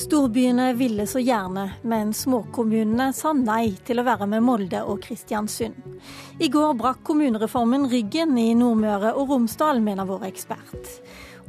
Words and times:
Storbyene 0.00 0.72
ville 0.72 1.04
så 1.06 1.20
gjerne, 1.20 1.66
men 1.84 2.14
småkommunene 2.16 3.10
sa 3.12 3.34
nei 3.36 3.74
til 3.84 4.00
å 4.00 4.04
være 4.06 4.24
med 4.32 4.40
Molde 4.46 4.78
og 4.88 5.02
Kristiansund. 5.04 5.76
I 6.40 6.48
går 6.48 6.72
brakk 6.78 7.02
kommunereformen 7.04 7.84
ryggen 7.92 8.32
i 8.40 8.54
Nordmøre 8.56 9.10
og 9.12 9.34
Romsdal, 9.34 9.82
mener 9.84 10.08
vår 10.08 10.24
ekspert. 10.30 10.88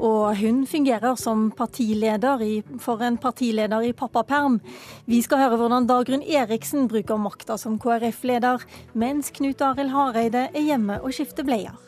Og 0.04 0.36
hun 0.42 0.66
fungerer 0.68 1.16
som 1.22 1.46
partileder 1.56 2.44
i, 2.44 2.58
for 2.84 3.00
en 3.08 3.20
partileder 3.24 3.88
i 3.88 3.94
pappaperm. 3.96 4.60
Vi 5.08 5.22
skal 5.24 5.46
høre 5.46 5.62
hvordan 5.62 5.88
Dagrun 5.88 6.26
Eriksen 6.26 6.92
bruker 6.92 7.22
makta 7.24 7.56
som 7.62 7.80
KrF-leder, 7.80 8.68
mens 8.92 9.32
Knut 9.38 9.64
Arild 9.64 9.96
Hareide 9.96 10.50
er 10.52 10.68
hjemme 10.74 11.00
og 11.00 11.16
skifter 11.16 11.48
bleier. 11.48 11.80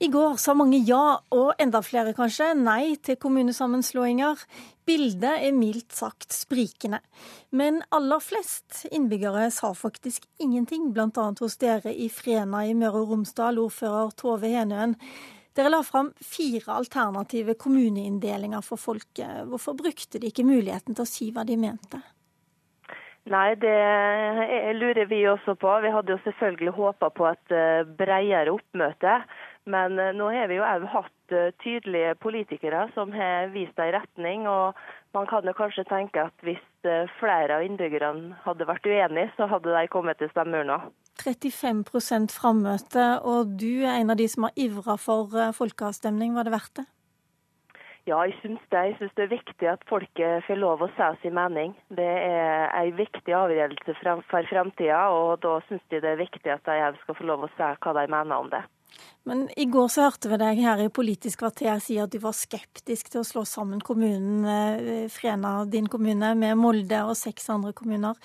I 0.00 0.08
går 0.08 0.38
sa 0.40 0.54
mange 0.56 0.78
ja, 0.88 1.18
og 1.36 1.58
enda 1.60 1.82
flere 1.84 2.14
kanskje, 2.16 2.54
nei 2.56 2.94
til 3.04 3.18
kommunesammenslåinger. 3.20 4.38
Bildet 4.88 5.42
er 5.44 5.52
mildt 5.52 5.92
sagt 5.92 6.32
sprikende. 6.32 7.02
Men 7.52 7.82
aller 7.92 8.22
flest 8.24 8.86
innbyggere 8.88 9.50
sa 9.52 9.74
faktisk 9.76 10.24
ingenting, 10.40 10.86
bl.a. 10.96 11.26
hos 11.42 11.58
dere 11.60 11.92
i 11.92 12.08
Frena 12.08 12.62
i 12.64 12.72
Møre 12.72 13.02
og 13.02 13.12
Romsdal, 13.12 13.60
ordfører 13.60 14.14
Tove 14.16 14.48
Henøen. 14.54 14.96
Dere 15.52 15.74
la 15.74 15.82
fram 15.84 16.08
fire 16.24 16.78
alternative 16.78 17.58
kommuneinndelinger 17.60 18.64
for 18.64 18.80
folket. 18.80 19.44
Hvorfor 19.52 19.76
brukte 19.76 20.16
de 20.16 20.32
ikke 20.32 20.48
muligheten 20.48 20.96
til 20.96 21.04
å 21.04 21.10
si 21.12 21.28
hva 21.34 21.44
de 21.44 21.60
mente? 21.60 22.00
Nei, 23.28 23.52
det 23.60 23.76
lurer 24.80 25.04
vi 25.12 25.20
også 25.28 25.58
på. 25.60 25.76
Vi 25.84 25.92
hadde 25.92 26.16
jo 26.16 26.22
selvfølgelig 26.24 26.72
håpa 26.72 27.10
på 27.12 27.28
et 27.28 27.52
eh, 27.52 27.84
bredere 27.98 28.56
oppmøte. 28.56 29.20
Men 29.70 29.98
eh, 29.98 30.14
nå 30.16 30.30
har 30.34 30.50
vi 30.50 30.58
jo 30.58 30.66
òg 30.66 30.86
hatt 30.92 31.34
eh, 31.36 31.52
tydelige 31.62 32.16
politikere 32.22 32.86
som 32.96 33.12
har 33.14 33.50
vist 33.54 33.78
en 33.78 33.92
retning. 33.96 34.48
og 34.48 34.78
Man 35.14 35.28
kan 35.30 35.46
jo 35.46 35.54
kanskje 35.56 35.86
tenke 35.88 36.26
at 36.28 36.46
hvis 36.46 36.62
eh, 36.88 37.10
flere 37.20 37.58
av 37.58 37.66
innbyggerne 37.66 38.40
hadde 38.44 38.68
vært 38.68 38.88
uenige, 38.88 39.30
så 39.36 39.48
hadde 39.50 39.74
de 39.74 39.92
kommet 39.92 40.18
til 40.20 40.32
stemmeurna. 40.34 40.82
35% 41.20 42.32
frammøte, 42.32 43.10
og 43.28 43.58
du 43.60 43.84
er 43.84 43.98
en 43.98 44.14
av 44.14 44.16
de 44.16 44.28
som 44.30 44.46
har 44.48 44.56
ivra 44.56 44.96
for 44.96 45.34
folkeavstemning. 45.52 46.32
Var 46.34 46.48
det 46.48 46.54
verdt 46.54 46.80
det? 46.80 46.86
Ja, 48.08 48.22
jeg 48.24 48.34
syns 48.40 48.62
det. 48.72 48.80
Jeg 48.88 48.94
syns 48.98 49.12
det 49.18 49.26
er 49.26 49.34
viktig 49.34 49.68
at 49.68 49.82
folket 49.88 50.46
får 50.46 50.58
lov 50.58 50.80
å 50.82 50.88
si 50.96 51.08
sin 51.20 51.36
mening. 51.36 51.74
Det 51.92 52.08
er 52.08 52.72
en 52.72 52.96
viktig 52.96 53.34
avgjørelse 53.36 53.94
for 54.30 54.48
fremtida, 54.48 55.02
og 55.12 55.42
da 55.44 55.58
syns 55.68 55.84
de 55.92 56.00
det 56.00 56.14
er 56.14 56.22
viktig 56.22 56.54
at 56.54 56.64
de 56.64 57.02
skal 57.02 57.18
få 57.18 57.28
lov 57.28 57.44
å 57.44 57.52
si 57.52 57.68
hva 57.84 57.96
de 58.00 58.06
mener 58.08 58.40
om 58.40 58.48
det. 58.50 58.64
Men 59.28 59.44
i 59.60 59.66
går 59.68 59.90
så 59.92 60.06
hørte 60.06 60.30
vi 60.32 60.38
deg 60.40 60.62
her 60.64 60.80
i 60.80 60.88
Politisk 60.92 61.42
kvarter 61.42 61.82
si 61.84 61.98
at 62.00 62.12
du 62.12 62.18
var 62.22 62.32
skeptisk 62.36 63.12
til 63.12 63.20
å 63.20 63.26
slå 63.26 63.44
sammen 63.48 63.82
kommunen 63.84 64.46
eh, 64.48 65.04
Frena, 65.12 65.66
din 65.68 65.90
kommune, 65.92 66.32
med 66.38 66.56
Molde 66.58 67.04
og 67.04 67.18
seks 67.20 67.50
andre 67.52 67.74
kommuner. 67.76 68.16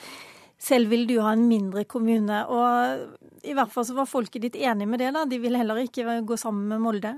Selv 0.58 0.90
vil 0.94 1.04
du 1.10 1.20
ha 1.22 1.36
en 1.36 1.46
mindre 1.50 1.84
kommune. 1.84 2.42
Og 2.48 3.46
i 3.46 3.54
hvert 3.54 3.72
fall 3.74 3.86
så 3.86 3.98
var 3.98 4.10
folket 4.10 4.48
ditt 4.48 4.56
enig 4.58 4.88
med 4.88 5.04
det, 5.04 5.12
da. 5.14 5.26
De 5.30 5.40
vil 5.42 5.60
heller 5.60 5.84
ikke 5.84 6.22
gå 6.26 6.38
sammen 6.40 6.70
med 6.72 6.84
Molde? 6.86 7.18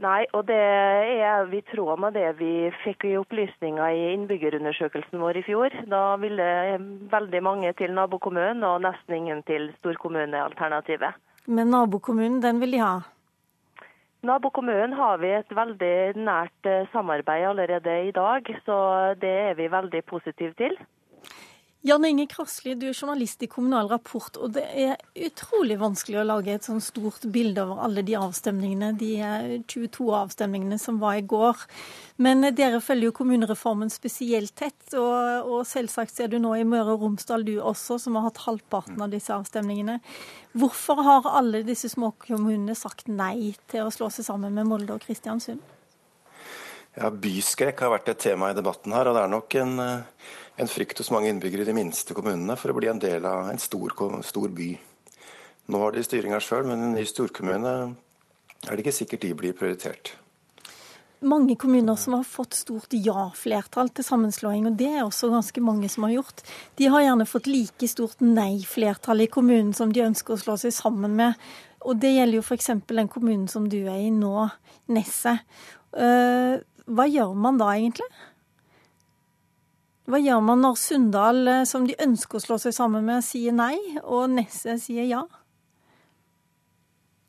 Nei, 0.00 0.24
og 0.32 0.46
det 0.48 0.56
er 0.56 1.50
i 1.52 1.60
tråd 1.68 2.00
med 2.00 2.14
det 2.16 2.28
vi 2.38 2.70
fikk 2.80 3.04
i 3.04 3.16
opplysninger 3.20 3.96
i 3.98 4.06
innbyggerundersøkelsen 4.14 5.20
vår 5.20 5.42
i 5.42 5.44
fjor. 5.44 5.74
Da 5.92 6.14
ville 6.22 6.46
veldig 7.12 7.42
mange 7.44 7.72
til 7.76 7.92
nabokommunen 7.98 8.64
og 8.64 8.80
nesten 8.86 9.18
ingen 9.18 9.42
til 9.50 9.68
storkommunealternativet. 9.82 11.18
Men 11.50 11.72
nabokommunen, 11.74 12.38
den 12.40 12.60
vil 12.62 12.76
de 12.76 12.78
ha? 12.78 13.00
Nabokommunen 14.22 14.92
har 14.94 15.18
vi 15.18 15.32
et 15.34 15.50
veldig 15.56 15.94
nært 16.20 16.68
eh, 16.68 16.86
samarbeid 16.92 17.48
allerede 17.48 17.94
i 18.06 18.12
dag, 18.14 18.46
så 18.66 18.76
det 19.18 19.32
er 19.48 19.56
vi 19.58 19.66
veldig 19.72 20.02
positive 20.06 20.54
til. 20.60 20.76
Jan 21.82 22.04
Inge 22.04 22.26
Krasli, 22.28 22.74
du 22.76 22.90
er 22.90 22.92
journalist 22.92 23.40
i 23.40 23.46
Kommunal 23.48 23.86
Rapport, 23.88 24.34
og 24.36 24.50
det 24.52 24.66
er 24.76 24.98
utrolig 25.16 25.78
vanskelig 25.80 26.18
å 26.20 26.24
lage 26.28 26.52
et 26.52 26.66
sånn 26.66 26.82
stort 26.84 27.22
bilde 27.32 27.62
over 27.64 27.78
alle 27.86 28.02
de 28.04 28.18
avstemningene, 28.20 28.90
de 29.00 29.14
22 29.64 30.10
avstemningene 30.18 30.76
som 30.76 30.98
var 31.00 31.16
i 31.16 31.24
går. 31.24 31.62
Men 32.20 32.44
dere 32.52 32.82
følger 32.84 33.08
jo 33.08 33.14
kommunereformen 33.16 33.88
spesielt 33.88 34.52
tett, 34.60 34.76
og, 34.92 35.48
og 35.48 35.62
selvsagt 35.70 36.12
ser 36.12 36.28
du 36.28 36.36
nå 36.36 36.52
i 36.58 36.66
Møre 36.68 36.98
og 36.98 37.06
Romsdal 37.06 37.48
du 37.48 37.54
også, 37.56 37.96
som 38.04 38.20
har 38.20 38.28
hatt 38.28 38.42
halvparten 38.44 39.00
av 39.00 39.16
disse 39.16 39.32
avstemningene. 39.32 40.02
Hvorfor 40.60 41.00
har 41.06 41.30
alle 41.32 41.64
disse 41.64 41.88
småkommunene 41.94 42.76
sagt 42.76 43.08
nei 43.08 43.54
til 43.72 43.88
å 43.88 43.94
slå 43.94 44.12
seg 44.12 44.28
sammen 44.28 44.52
med 44.52 44.68
Molde 44.68 44.98
og 44.98 45.08
Kristiansund? 45.08 45.64
Ja, 46.98 47.08
Byskrekk 47.08 47.80
har 47.86 47.96
vært 47.96 48.12
et 48.12 48.20
tema 48.20 48.52
i 48.52 48.60
debatten 48.60 48.92
her, 48.92 49.08
og 49.08 49.16
det 49.16 49.24
er 49.24 49.32
nok 49.32 49.60
en 49.62 49.74
en 50.60 50.68
frykt 50.68 50.98
hos 51.00 51.10
mange 51.10 51.30
innbyggere 51.32 51.64
i 51.64 51.70
de 51.70 51.74
minste 51.76 52.14
kommunene 52.16 52.56
for 52.60 52.72
å 52.72 52.76
bli 52.76 52.90
en 52.90 53.00
del 53.00 53.24
av 53.24 53.48
en 53.48 53.60
stor, 53.60 53.94
stor 54.26 54.52
by. 54.52 54.70
Nå 55.70 55.80
har 55.80 55.94
de 55.94 56.04
styringa 56.04 56.40
sjøl, 56.42 56.66
men 56.68 56.82
en 56.84 56.96
ny 56.96 57.04
storkommune 57.08 57.74
er 58.66 58.74
det 58.74 58.82
ikke 58.82 58.96
sikkert 58.96 59.24
de 59.24 59.36
blir 59.38 59.56
prioritert. 59.56 60.12
Mange 61.20 61.52
kommuner 61.60 61.96
som 62.00 62.14
har 62.16 62.24
fått 62.24 62.56
stort 62.56 62.94
ja-flertall 62.96 63.90
til 63.92 64.04
sammenslåing, 64.04 64.68
og 64.68 64.76
det 64.80 64.88
er 64.88 65.02
også 65.04 65.28
ganske 65.32 65.64
mange 65.64 65.88
som 65.92 66.06
har 66.06 66.14
gjort. 66.14 66.40
De 66.80 66.88
har 66.92 67.04
gjerne 67.04 67.28
fått 67.28 67.48
like 67.48 67.88
stort 67.92 68.24
nei-flertall 68.24 69.24
i 69.24 69.28
kommunen 69.32 69.74
som 69.76 69.92
de 69.92 70.04
ønsker 70.06 70.36
å 70.36 70.40
slå 70.40 70.56
seg 70.60 70.72
sammen 70.76 71.16
med. 71.20 71.36
Og 71.84 72.00
det 72.00 72.14
gjelder 72.14 72.40
jo 72.40 72.44
f.eks. 72.44 72.72
den 72.88 73.12
kommunen 73.12 73.48
som 73.52 73.68
du 73.68 73.78
er 73.82 74.00
i 74.00 74.12
nå, 74.12 74.48
Nesset. 74.92 75.44
Eh, 75.92 76.56
hva 76.90 77.06
gjør 77.08 77.36
man 77.36 77.60
da 77.60 77.68
egentlig? 77.76 78.08
Hva 80.10 80.18
gjør 80.18 80.40
man 80.42 80.58
når 80.64 80.78
Sunndal, 80.80 81.44
eh, 81.46 81.66
som 81.70 81.84
de 81.86 81.94
ønsker 82.02 82.40
å 82.40 82.42
slå 82.42 82.56
seg 82.58 82.74
sammen 82.74 83.04
med, 83.06 83.22
sier 83.22 83.54
nei, 83.54 83.76
og 84.02 84.32
Nesset 84.32 84.82
sier 84.82 85.06
ja? 85.06 85.20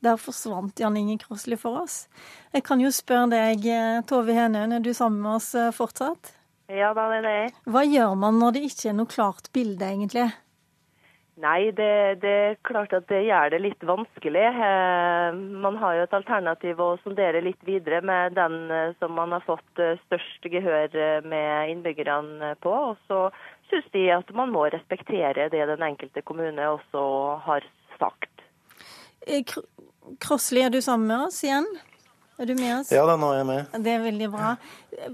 Der 0.02 0.18
forsvant 0.18 0.82
Jan 0.82 0.98
Inge 0.98 1.20
Krosli 1.22 1.60
for 1.62 1.84
oss. 1.84 2.08
Jeg 2.50 2.66
kan 2.66 2.82
jo 2.82 2.90
spørre 2.90 3.30
deg, 3.36 3.68
eh, 3.70 4.02
Tove 4.10 4.34
Henøen, 4.34 4.74
er 4.74 4.82
du 4.82 4.96
sammen 4.98 5.22
med 5.22 5.36
oss 5.36 5.54
eh, 5.54 5.70
fortsatt? 5.70 6.34
Ja, 6.74 6.90
da 6.98 7.06
er 7.14 7.22
det. 7.22 7.54
Hva 7.70 7.86
gjør 7.86 8.18
man 8.18 8.42
når 8.42 8.58
det 8.58 8.64
ikke 8.72 8.90
er 8.90 8.98
noe 8.98 9.14
klart 9.14 9.52
bilde, 9.54 9.86
egentlig? 9.86 10.32
Nei, 11.42 11.72
det, 11.74 12.22
det, 12.22 12.32
er 12.32 12.58
klart 12.68 12.92
at 12.94 13.08
det 13.10 13.24
gjør 13.26 13.50
det 13.54 13.60
litt 13.64 13.84
vanskelig. 13.88 14.44
Eh, 14.68 15.38
man 15.64 15.80
har 15.82 15.96
jo 15.98 16.04
et 16.06 16.14
alternativ 16.14 16.82
å 16.84 16.90
sondere 17.02 17.42
litt 17.42 17.62
videre 17.66 18.02
med 18.06 18.36
den 18.38 18.70
eh, 18.70 18.94
som 19.00 19.16
man 19.18 19.34
har 19.34 19.42
fått 19.48 19.82
eh, 19.82 19.98
størst 20.06 20.46
gehør 20.54 21.24
med 21.26 21.72
innbyggerne 21.74 22.54
på. 22.62 22.76
Og 22.92 23.00
så 23.10 23.24
syns 23.72 23.90
de 23.96 24.06
at 24.14 24.30
man 24.38 24.54
må 24.54 24.68
respektere 24.70 25.50
det 25.50 25.66
den 25.72 25.88
enkelte 25.88 26.22
kommune 26.22 26.68
også 26.76 27.06
har 27.48 27.66
sagt. 27.98 28.46
Krossli, 30.22 30.62
er 30.62 30.70
du 30.74 30.82
sammen 30.82 31.10
med 31.10 31.30
oss 31.32 31.42
igjen? 31.46 31.66
Er 32.42 32.50
du 32.50 32.56
med 32.58 32.72
oss? 32.80 32.90
Ja 32.90 33.04
da, 33.06 33.14
nå 33.22 33.28
er 33.36 33.44
jeg 33.44 33.48
med. 33.52 33.74
Det 33.86 33.92
er 33.94 34.00
veldig 34.02 34.28
bra. 34.34 34.56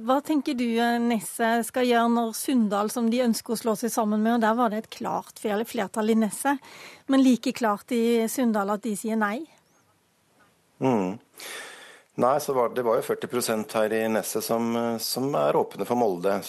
Hva 0.07 0.15
tenker 0.23 0.55
du 0.55 0.67
Nesset 1.03 1.65
skal 1.67 1.89
gjøre 1.89 2.07
når 2.13 2.29
Sunndal, 2.39 2.91
som 2.93 3.09
de 3.11 3.19
ønsker 3.25 3.51
å 3.51 3.57
slå 3.59 3.73
seg 3.75 3.91
sammen 3.91 4.23
med, 4.23 4.37
og 4.37 4.45
der 4.45 4.55
var 4.55 4.71
det 4.71 4.79
et 4.85 4.93
klart 4.95 5.41
flertall 5.43 6.13
i 6.13 6.15
Nesset, 6.15 6.63
men 7.11 7.25
like 7.25 7.51
klart 7.57 7.91
i 7.91 8.29
Sunndal 8.31 8.71
at 8.77 8.85
de 8.87 8.93
sier 8.95 9.19
nei? 9.19 9.41
Mm. 10.79 11.17
Nei, 12.23 12.31
så 12.39 12.55
var 12.55 12.71
det, 12.71 12.85
var 12.87 13.01
jo 13.01 13.05
40% 13.09 13.75
her 13.75 13.97
i 13.97 14.01
Nesset 14.13 14.47
som, 14.47 14.71
som 15.03 15.27
er 15.35 15.59
åpne 15.59 15.85
for 15.89 15.99
Molde. 15.99 16.39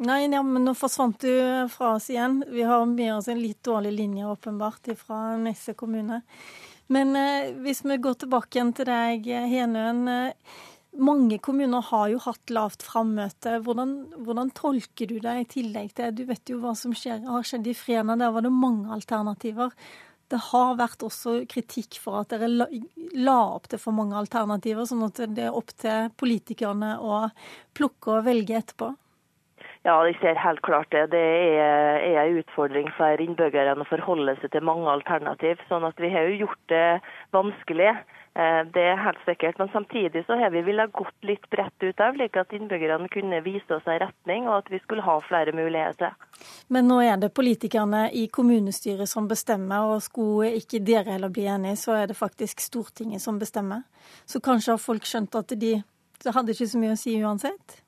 Nei, 0.00 0.22
ja, 0.30 0.40
men 0.46 0.64
nå 0.64 0.72
forsvant 0.78 1.20
du 1.26 1.68
fra 1.74 1.92
oss 1.98 2.08
igjen. 2.08 2.40
Vi 2.48 2.64
har 2.64 2.88
med 2.88 3.18
oss 3.18 3.28
en 3.28 3.42
litt 3.42 3.60
dårlig 3.66 3.92
linje, 3.98 4.32
åpenbart, 4.32 4.88
fra 4.96 5.36
Nesset 5.36 5.76
kommune. 5.76 6.22
Men 6.94 7.14
eh, 7.16 7.52
hvis 7.64 7.84
vi 7.84 8.00
går 8.00 8.18
tilbake 8.22 8.56
igjen 8.56 8.74
til 8.76 8.88
deg, 8.88 9.28
Henøen. 9.52 10.02
Eh, 10.08 10.58
mange 10.98 11.36
kommuner 11.38 11.84
har 11.90 12.08
jo 12.10 12.18
hatt 12.24 12.50
lavt 12.50 12.82
frammøte. 12.82 13.58
Hvordan, 13.62 13.94
hvordan, 14.24 14.50
tolker 14.56 15.10
du 15.10 15.18
det 15.22 15.34
i 15.42 15.48
tillegg 15.52 15.92
til 15.94 16.14
Du 16.16 16.24
vet 16.26 16.50
jo 16.50 16.58
hva 16.62 16.74
som 16.78 16.94
skjer, 16.96 17.22
har 17.28 17.46
skjedd 17.46 17.68
i 17.70 17.76
Frena, 17.76 18.16
der 18.18 18.32
var 18.34 18.46
det 18.46 18.54
mange 18.54 18.90
alternativer. 18.96 19.74
Det 20.28 20.40
har 20.50 20.74
vært 20.76 21.04
også 21.04 21.38
kritikk 21.48 22.00
for 22.02 22.20
at 22.20 22.32
dere 22.32 22.50
la, 22.50 22.66
la 23.16 23.36
opp 23.54 23.68
til 23.70 23.80
for 23.80 23.96
mange 23.96 24.18
alternativer, 24.18 24.88
sånn 24.88 25.06
at 25.06 25.22
det 25.36 25.46
er 25.46 25.56
opp 25.56 25.70
til 25.78 26.10
politikerne 26.20 26.96
å 27.00 27.28
plukke 27.76 28.18
og 28.18 28.26
velge 28.26 28.58
etterpå. 28.58 28.90
Ja, 29.88 29.96
jeg 30.04 30.18
ser 30.20 30.36
helt 30.36 30.60
klart 30.66 30.90
det. 30.92 31.06
Det 31.14 31.24
er, 31.56 32.02
er 32.04 32.18
en 32.20 32.38
utfordring 32.42 32.90
for 32.98 33.22
innbyggerne 33.24 33.86
å 33.86 33.88
forholde 33.88 34.34
seg 34.42 34.52
til 34.52 34.66
mange 34.68 34.90
alternativ. 34.92 35.62
sånn 35.70 35.86
at 35.88 35.96
vi 36.02 36.10
har 36.12 36.28
jo 36.28 36.42
gjort 36.42 36.64
det 36.68 36.88
vanskelig. 37.32 37.94
Eh, 38.38 38.60
det 38.74 38.84
er 38.90 39.00
helt 39.00 39.22
sikkert. 39.24 39.56
Men 39.58 39.72
samtidig 39.72 40.26
så 40.26 40.36
har 40.36 40.52
vi 40.52 40.62
villet 40.66 40.92
gått 40.92 41.24
litt 41.30 41.48
bredt 41.50 41.86
ut 41.86 42.04
av, 42.04 42.18
slik 42.18 42.36
at 42.36 42.52
innbyggerne 42.52 43.08
kunne 43.14 43.40
vise 43.46 43.78
oss 43.78 43.88
en 43.88 44.02
retning, 44.04 44.44
og 44.50 44.58
at 44.58 44.70
vi 44.74 44.82
skulle 44.84 45.06
ha 45.08 45.16
flere 45.24 45.56
muligheter. 45.56 46.12
Men 46.68 46.90
nå 46.92 47.00
er 47.08 47.16
det 47.16 47.32
politikerne 47.32 48.10
i 48.12 48.28
kommunestyret 48.28 49.08
som 49.08 49.30
bestemmer, 49.30 49.88
og 49.88 50.04
skulle 50.04 50.52
ikke 50.60 50.84
dere 50.84 51.16
heller 51.16 51.32
bli 51.32 51.48
enige, 51.48 51.80
så 51.80 51.96
er 52.02 52.12
det 52.12 52.20
faktisk 52.20 52.60
Stortinget 52.60 53.24
som 53.24 53.40
bestemmer. 53.40 53.88
Så 54.28 54.44
kanskje 54.44 54.76
har 54.76 54.84
folk 54.84 55.08
skjønt 55.08 55.34
at 55.40 55.56
de 55.56 55.78
hadde 56.28 56.52
ikke 56.52 56.72
så 56.76 56.78
mye 56.78 56.92
å 56.92 57.04
si 57.08 57.16
uansett? 57.24 57.80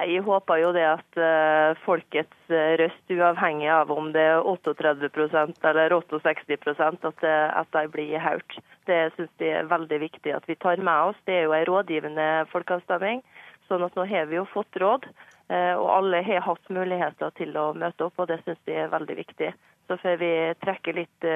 Jeg 0.00 0.22
håper 0.24 0.60
jo 0.62 0.70
det 0.72 0.84
at 0.86 1.18
uh, 1.20 1.76
folkets 1.84 2.52
eh, 2.52 2.76
røst, 2.80 3.02
uavhengig 3.12 3.68
av 3.68 3.90
om 3.92 4.08
det 4.14 4.22
er 4.22 4.46
38% 4.48 5.66
eller 5.68 5.92
68% 5.92 7.04
at, 7.10 7.20
det, 7.20 7.34
at 7.60 7.68
de 7.76 7.82
blir 7.92 8.14
hørt. 8.22 8.56
Det 8.88 9.00
syns 9.16 9.44
jeg 9.44 9.58
er 9.58 9.68
veldig 9.68 9.98
viktig 10.00 10.32
at 10.32 10.48
vi 10.48 10.56
tar 10.56 10.80
med 10.80 11.10
oss. 11.10 11.20
Det 11.28 11.36
er 11.36 11.44
jo 11.44 11.56
en 11.56 11.66
rådgivende 11.68 12.28
folkeavstemning. 12.52 13.20
sånn 13.68 13.84
at 13.84 13.94
nå 13.98 14.06
har 14.08 14.26
vi 14.26 14.40
jo 14.40 14.48
fått 14.50 14.80
råd, 14.82 15.04
og 15.50 15.88
alle 15.94 16.24
har 16.26 16.42
hatt 16.42 16.72
muligheter 16.74 17.30
til 17.38 17.54
å 17.58 17.68
møte 17.74 18.08
opp. 18.08 18.18
og 18.18 18.26
Det 18.26 18.40
syns 18.42 18.58
jeg 18.66 18.82
er 18.82 18.90
veldig 18.90 19.16
viktig. 19.20 19.52
Så 19.86 19.98
får 20.02 20.18
vi 20.18 20.32
trekke 20.64 20.96
litt 20.96 21.28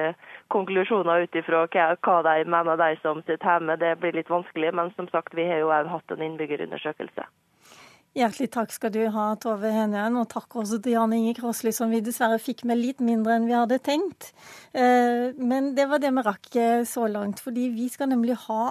konklusjoner 0.51 1.23
ut 1.23 1.39
ifra 1.39 1.63
hva, 1.69 2.19
de 2.27 2.43
mener, 2.43 2.75
de 2.81 2.99
som 2.99 3.23
sitter 3.23 3.39
hjemme. 3.45 3.79
Det 3.79 3.95
blir 4.03 4.19
litt 4.19 4.31
vanskelig, 4.31 4.73
men 4.75 4.91
som 4.99 5.07
sagt, 5.15 5.35
vi 5.35 5.47
har 5.47 5.63
jo 5.63 5.71
òg 5.71 5.91
hatt 5.91 6.15
en 6.15 6.27
innbyggerundersøkelse. 6.27 7.29
Hjertelig 8.15 8.47
takk 8.53 8.71
skal 8.71 8.93
du 8.95 9.01
ha, 9.11 9.23
Tove 9.43 9.67
Henøen, 9.75 10.15
og 10.15 10.29
takk 10.31 10.55
også 10.61 10.77
til 10.79 10.93
Jan 10.93 11.11
Inge 11.17 11.33
Krosli, 11.35 11.73
som 11.75 11.91
vi 11.91 11.99
dessverre 11.99 12.37
fikk 12.39 12.61
med 12.63 12.79
litt 12.79 13.01
mindre 13.03 13.33
enn 13.35 13.47
vi 13.49 13.55
hadde 13.57 13.81
tenkt. 13.83 14.29
Eh, 14.71 15.33
men 15.35 15.73
det 15.75 15.89
var 15.91 15.99
det 15.99 16.13
vi 16.15 16.23
rakk 16.23 16.47
eh, 16.55 16.85
så 16.87 17.09
langt, 17.11 17.41
fordi 17.43 17.65
vi 17.73 17.89
skal 17.91 18.13
nemlig 18.13 18.37
ha 18.45 18.69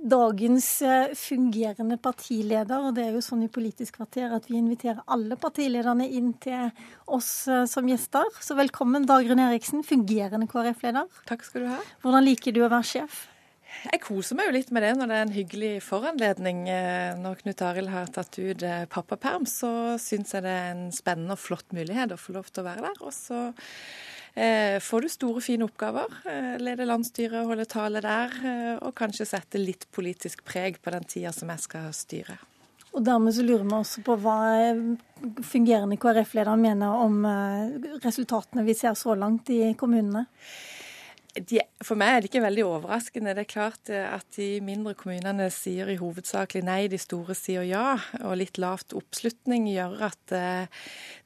dagens 0.00 0.68
eh, 0.80 1.12
fungerende 1.12 1.98
partileder. 2.00 2.86
Og 2.88 2.96
det 2.96 3.04
er 3.04 3.18
jo 3.18 3.20
sånn 3.26 3.42
i 3.44 3.50
Politisk 3.52 3.98
kvarter 3.98 4.32
at 4.32 4.48
vi 4.48 4.56
inviterer 4.62 5.02
alle 5.12 5.36
partilederne 5.36 6.06
inn 6.08 6.32
til 6.40 6.72
oss 7.04 7.34
som 7.68 7.90
gjester. 7.92 8.32
Så 8.40 8.56
velkommen, 8.56 9.04
Dagrun 9.04 9.44
Eriksen, 9.44 9.84
fungerende 9.84 10.48
KrF-leder. 10.48 11.04
Takk 11.28 11.44
skal 11.44 11.66
du 11.66 11.70
ha. 11.74 11.82
Hvordan 12.00 12.24
liker 12.32 12.56
du 12.56 12.64
å 12.64 12.72
være 12.72 12.88
sjef? 12.94 13.26
Jeg 13.80 14.02
koser 14.04 14.36
meg 14.36 14.50
jo 14.50 14.54
litt 14.58 14.70
med 14.74 14.84
det 14.84 14.92
når 14.98 15.08
det 15.08 15.16
er 15.16 15.24
en 15.24 15.34
hyggelig 15.34 15.70
foranledning. 15.86 16.64
Eh, 16.68 17.12
når 17.20 17.40
Knut 17.40 17.62
Arild 17.64 17.90
har 17.92 18.10
tatt 18.12 18.36
ut 18.36 18.64
eh, 18.66 18.84
pappaperm, 18.90 19.46
så 19.48 19.96
syns 20.00 20.34
jeg 20.36 20.44
det 20.44 20.52
er 20.52 20.72
en 20.74 20.90
spennende 20.94 21.36
og 21.36 21.40
flott 21.40 21.72
mulighet 21.76 22.12
å 22.12 22.20
få 22.20 22.34
lov 22.36 22.50
til 22.50 22.62
å 22.62 22.66
være 22.66 22.84
der. 22.84 22.98
Og 23.06 23.14
så 23.16 23.38
eh, 24.34 24.76
får 24.84 25.06
du 25.06 25.12
store, 25.14 25.44
fine 25.44 25.64
oppgaver. 25.68 26.18
Lede 26.60 26.88
landsstyret, 26.88 27.46
holde 27.48 27.68
tale 27.70 28.02
der, 28.04 28.36
og 28.84 28.92
kanskje 28.98 29.28
sette 29.32 29.62
litt 29.62 29.88
politisk 29.94 30.44
preg 30.46 30.82
på 30.82 30.92
den 30.92 31.08
tida 31.08 31.32
som 31.34 31.52
jeg 31.54 31.64
skal 31.64 31.88
styre. 31.96 32.36
Og 32.90 33.04
dermed 33.06 33.32
så 33.32 33.46
lurer 33.46 33.64
vi 33.64 33.76
også 33.78 34.02
på 34.02 34.16
hva 34.18 34.40
fungerende 35.46 35.96
KrF-leder 36.00 36.58
mener 36.58 37.00
om 37.06 37.22
resultatene 38.02 38.66
vi 38.66 38.74
ser 38.74 38.98
så 38.98 39.14
langt 39.14 39.52
i 39.54 39.70
kommunene? 39.78 40.26
De, 41.38 41.60
for 41.86 41.98
meg 41.98 42.10
er 42.10 42.22
det 42.22 42.30
ikke 42.30 42.42
veldig 42.42 42.64
overraskende. 42.66 43.34
Det 43.36 43.44
er 43.44 43.50
klart 43.50 43.90
eh, 43.92 44.06
at 44.10 44.26
de 44.34 44.48
mindre 44.66 44.96
kommunene 44.98 45.46
sier 45.54 45.90
i 45.92 45.98
hovedsakelig 46.00 46.62
nei, 46.66 46.80
de 46.90 46.98
store 46.98 47.36
sier 47.38 47.66
ja. 47.68 47.94
Og 48.24 48.34
litt 48.40 48.58
lavt 48.58 48.96
oppslutning 48.98 49.68
gjør 49.70 49.94
at 50.08 50.34
eh, 50.34 50.80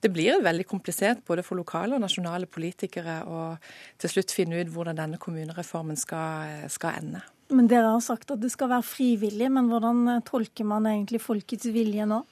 det 0.04 0.12
blir 0.12 0.44
veldig 0.44 0.66
komplisert 0.68 1.24
både 1.28 1.44
for 1.46 1.56
lokale 1.60 1.96
og 1.96 2.04
nasjonale 2.04 2.48
politikere 2.50 3.22
å 3.24 3.46
til 4.02 4.12
slutt 4.12 4.34
finne 4.36 4.60
ut 4.60 4.72
hvordan 4.74 5.00
denne 5.00 5.20
kommunereformen 5.22 5.96
skal, 6.00 6.52
eh, 6.52 6.68
skal 6.72 7.00
ende. 7.00 7.24
Men 7.54 7.68
Dere 7.70 7.94
har 7.94 8.04
sagt 8.04 8.32
at 8.34 8.40
det 8.44 8.52
skal 8.52 8.72
være 8.72 8.88
frivillig, 8.88 9.50
men 9.52 9.72
hvordan 9.72 10.20
tolker 10.28 10.68
man 10.68 10.88
egentlig 10.90 11.22
folkets 11.24 11.68
vilje 11.72 12.04
nå? 12.08 12.24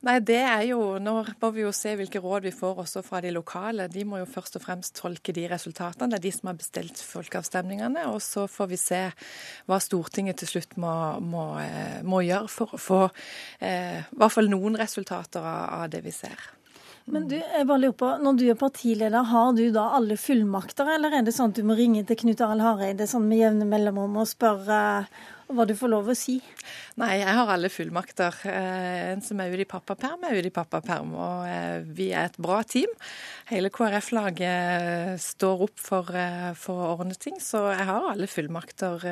Nei, 0.00 0.14
det 0.24 0.38
er 0.40 0.62
jo, 0.64 0.78
Nå 1.02 1.12
må 1.42 1.48
vi 1.52 1.64
jo 1.66 1.70
se 1.76 1.92
hvilke 1.98 2.22
råd 2.24 2.46
vi 2.48 2.52
får 2.56 2.78
også 2.86 3.02
fra 3.04 3.20
de 3.20 3.32
lokale. 3.34 3.88
De 3.92 4.04
må 4.08 4.22
jo 4.22 4.28
først 4.28 4.56
og 4.56 4.64
fremst 4.64 4.94
tolke 4.96 5.34
de 5.36 5.44
resultatene. 5.50 6.08
Det 6.14 6.20
er 6.20 6.24
de 6.24 6.32
som 6.32 6.48
har 6.48 6.60
bestilt 6.60 7.02
folkeavstemningene. 7.04 8.06
Og 8.14 8.22
så 8.24 8.46
får 8.48 8.70
vi 8.70 8.78
se 8.80 9.02
hva 9.68 9.80
Stortinget 9.82 10.40
til 10.40 10.54
slutt 10.54 10.78
må, 10.80 10.94
må, 11.20 11.44
eh, 11.60 12.00
må 12.00 12.22
gjøre 12.24 12.48
for 12.48 12.72
å 12.72 12.80
få 12.80 13.02
eh, 13.60 14.00
i 14.00 14.22
hvert 14.22 14.36
fall 14.38 14.48
noen 14.48 14.80
resultater 14.80 15.44
av, 15.44 15.82
av 15.82 15.92
det 15.92 16.00
vi 16.06 16.14
ser. 16.16 16.48
Men 17.10 17.26
du, 17.28 17.36
jeg 17.36 17.66
bare 17.66 17.82
lurer 17.82 17.96
på, 18.00 18.08
Når 18.22 18.38
du 18.38 18.44
er 18.48 18.58
partileder, 18.58 19.28
har 19.32 19.52
du 19.56 19.66
da 19.74 19.90
alle 19.98 20.16
fullmakter, 20.20 20.94
eller 20.96 21.18
er 21.18 21.26
det 21.26 21.34
sånn 21.36 21.52
at 21.52 21.60
du 21.60 21.66
må 21.66 21.76
ringe 21.76 22.06
til 22.08 22.18
Knut 22.22 22.40
Arild 22.44 22.64
Hareide 22.64 23.08
sånn 23.10 23.28
med 23.28 23.42
jevne 23.42 23.68
mellomrom 23.68 24.16
og 24.22 24.28
spørre 24.30 24.80
hva 25.54 25.66
du 25.68 25.72
får 25.76 25.90
lov 25.92 26.10
å 26.10 26.16
si? 26.16 26.36
Nei, 27.00 27.20
jeg 27.20 27.34
har 27.36 27.50
alle 27.50 27.70
fullmakter. 27.72 28.36
Eh, 28.50 29.12
en 29.14 29.22
som 29.24 29.40
er 29.40 29.52
ute 29.52 29.64
i 29.64 29.68
pappaperm, 29.68 30.24
er 30.26 30.38
ute 30.38 30.50
i 30.50 30.54
pappaperm. 30.54 31.14
Og 31.16 31.48
eh, 31.48 31.86
vi 31.86 32.10
er 32.14 32.28
et 32.28 32.38
bra 32.40 32.60
team. 32.66 32.90
Hele 33.50 33.72
KrF-laget 33.74 35.18
står 35.22 35.64
opp 35.66 35.80
for, 35.80 36.12
eh, 36.14 36.50
for, 36.58 36.80
å 36.80 36.92
ordne 36.98 37.18
ting, 37.18 37.40
så 37.42 37.66
jeg 37.72 37.88
har 37.88 38.10
alle 38.12 38.30
fullmakter. 38.30 39.08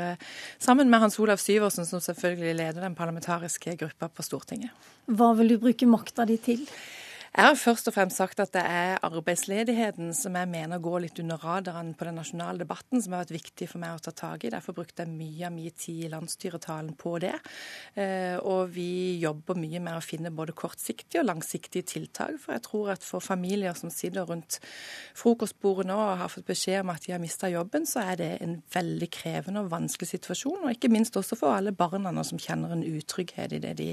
Sammen 0.63 0.91
med 0.93 1.05
Hans 1.05 1.19
Olav 1.23 1.43
Syversen, 1.43 1.89
som 1.89 2.03
selvfølgelig 2.03 2.57
leder 2.61 2.87
den 2.87 2.99
parlamentariske 2.99 3.77
gruppa 3.81 4.11
på 4.13 4.27
Stortinget. 4.27 4.89
Hva 5.09 5.33
vil 5.39 5.55
du 5.55 5.61
bruke 5.63 5.89
makta 5.89 6.27
di 6.29 6.37
til? 6.43 6.67
Jeg 7.29 7.45
har 7.45 7.57
først 7.61 7.89
og 7.91 7.93
fremst 7.93 8.17
sagt 8.17 8.41
at 8.41 8.55
det 8.55 8.63
er 8.65 9.03
arbeidsledigheten 9.05 10.15
som 10.17 10.37
jeg 10.39 10.49
mener 10.49 10.81
går 10.81 11.03
litt 11.05 11.19
under 11.21 11.37
radaren 11.45 11.91
på 11.95 12.07
den 12.09 12.17
nasjonale 12.17 12.63
debatten, 12.63 13.03
som 13.05 13.13
har 13.13 13.27
vært 13.27 13.35
viktig 13.37 13.69
for 13.69 13.83
meg 13.83 13.99
å 13.99 14.01
ta 14.03 14.15
tak 14.17 14.47
i. 14.47 14.53
Derfor 14.55 14.73
brukte 14.79 15.05
jeg 15.05 15.13
mye 15.13 15.45
av 15.47 15.53
min 15.53 15.75
tid 15.77 16.07
i 16.07 16.11
landsstyretalen 16.11 16.95
på 16.99 17.13
det. 17.21 17.35
Eh, 18.01 18.41
og 18.41 18.73
vi 18.73 19.19
jobber 19.21 19.61
mye 19.61 19.83
med 19.85 19.99
å 19.99 20.05
finne 20.05 20.33
både 20.33 20.55
kortsiktige 20.57 21.21
og 21.21 21.29
langsiktige 21.29 21.85
tiltak. 21.93 22.39
For 22.41 22.57
jeg 22.57 22.65
tror 22.65 22.95
at 22.95 23.05
for 23.05 23.21
familier 23.21 23.77
som 23.77 23.93
sitter 23.93 24.25
rundt 24.25 24.57
frokostbordet 25.19 25.91
nå 25.93 26.01
og 26.01 26.23
har 26.23 26.33
fått 26.33 26.49
beskjed 26.49 26.81
om 26.81 26.95
at 26.95 27.05
de 27.05 27.13
har 27.13 27.23
mista 27.23 27.53
jobben, 27.53 27.85
så 27.87 28.07
er 28.09 28.23
det 28.23 28.31
en 28.41 28.57
veldig 28.73 29.11
krevende 29.13 29.67
og 29.67 29.73
vanskelig 29.75 30.15
situasjon. 30.15 30.65
Og 30.65 30.73
ikke 30.73 30.93
minst 30.93 31.21
også 31.21 31.37
for 31.37 31.59
alle 31.59 31.77
barna 31.77 32.25
som 32.25 32.41
kjenner 32.41 32.73
en 32.73 32.87
utrygghet 32.89 33.53
i 33.53 33.63
det 33.63 33.77
de 33.79 33.93